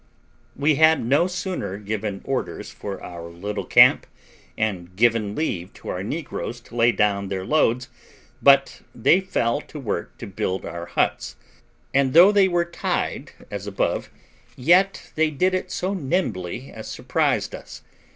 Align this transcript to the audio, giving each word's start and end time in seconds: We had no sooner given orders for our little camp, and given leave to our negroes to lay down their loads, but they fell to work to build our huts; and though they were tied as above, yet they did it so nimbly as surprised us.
We 0.55 0.77
had 0.81 1.05
no 1.05 1.27
sooner 1.27 1.77
given 1.77 2.21
orders 2.23 2.71
for 2.71 3.03
our 3.03 3.29
little 3.29 3.65
camp, 3.65 4.07
and 4.57 4.95
given 4.95 5.35
leave 5.35 5.71
to 5.73 5.89
our 5.89 6.01
negroes 6.01 6.59
to 6.61 6.75
lay 6.75 6.91
down 6.91 7.27
their 7.27 7.45
loads, 7.45 7.87
but 8.41 8.81
they 8.95 9.21
fell 9.21 9.61
to 9.61 9.79
work 9.79 10.17
to 10.17 10.25
build 10.25 10.65
our 10.65 10.87
huts; 10.87 11.35
and 11.93 12.13
though 12.13 12.31
they 12.31 12.47
were 12.47 12.65
tied 12.65 13.31
as 13.51 13.67
above, 13.67 14.09
yet 14.55 15.11
they 15.13 15.29
did 15.29 15.53
it 15.53 15.69
so 15.71 15.93
nimbly 15.93 16.71
as 16.71 16.87
surprised 16.87 17.53
us. 17.53 17.83